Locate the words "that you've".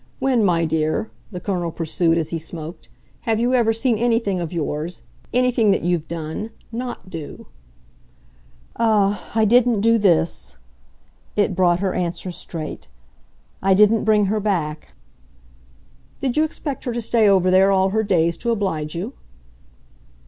5.69-6.07